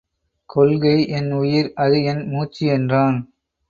கொள்கை 0.49 1.07
என் 1.09 1.31
உயிர் 1.31 1.71
அது 1.75 2.03
என் 2.03 2.23
மூச்சு 2.27 2.67
என்றான். 2.67 3.19